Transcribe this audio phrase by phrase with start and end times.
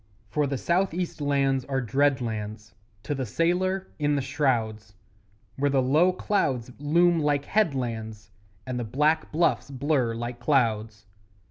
[0.31, 4.95] For the South east lands are dread lands To the sailor in the shrouds,
[5.57, 8.31] Where the low clouds loom like headlands,
[8.65, 11.05] And the black bluffs blur like clouds.